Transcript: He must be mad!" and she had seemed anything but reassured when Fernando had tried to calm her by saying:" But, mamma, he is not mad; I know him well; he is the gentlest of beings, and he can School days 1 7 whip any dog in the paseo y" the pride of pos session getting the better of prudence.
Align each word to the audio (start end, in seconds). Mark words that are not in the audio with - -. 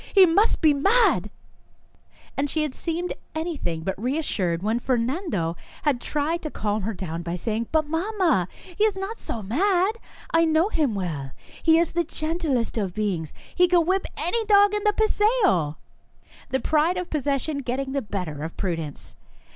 He 0.15 0.25
must 0.25 0.61
be 0.61 0.73
mad!" 0.73 1.29
and 2.35 2.49
she 2.49 2.63
had 2.63 2.73
seemed 2.73 3.13
anything 3.35 3.81
but 3.83 4.01
reassured 4.01 4.63
when 4.63 4.79
Fernando 4.79 5.55
had 5.83 6.01
tried 6.01 6.41
to 6.41 6.49
calm 6.49 6.81
her 6.81 6.95
by 7.19 7.35
saying:" 7.35 7.67
But, 7.71 7.85
mamma, 7.85 8.47
he 8.75 8.83
is 8.83 8.95
not 8.97 9.19
mad; 9.45 9.99
I 10.31 10.43
know 10.43 10.69
him 10.69 10.95
well; 10.95 11.33
he 11.61 11.77
is 11.77 11.91
the 11.91 12.03
gentlest 12.03 12.79
of 12.79 12.95
beings, 12.95 13.29
and 13.29 13.39
he 13.57 13.67
can 13.67 13.75
School 13.81 13.93
days 13.93 14.01
1 14.01 14.01
7 14.15 14.15
whip 14.15 14.25
any 14.25 14.45
dog 14.47 14.73
in 14.73 14.83
the 14.85 14.93
paseo 14.93 15.29
y" 15.43 15.75
the 16.49 16.59
pride 16.59 16.97
of 16.97 17.11
pos 17.11 17.25
session 17.25 17.59
getting 17.59 17.91
the 17.91 18.01
better 18.01 18.43
of 18.43 18.57
prudence. 18.57 19.13